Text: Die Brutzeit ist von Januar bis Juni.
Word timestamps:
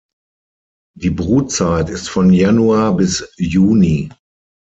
Die 0.97 1.11
Brutzeit 1.11 1.87
ist 1.91 2.09
von 2.09 2.33
Januar 2.33 2.97
bis 2.97 3.31
Juni. 3.37 4.09